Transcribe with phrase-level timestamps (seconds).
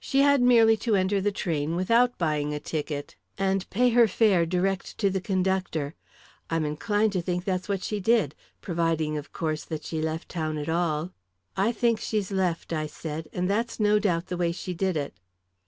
[0.00, 4.44] She had merely to enter the train without buying a ticket, and pay her fare
[4.44, 5.94] direct to the conductor.
[6.50, 10.58] I'm inclined to think that's what she did providing, of course, that she left town
[10.58, 11.12] at all."
[11.56, 15.14] "I think she's left," I said; "and that's no doubt the way she did it."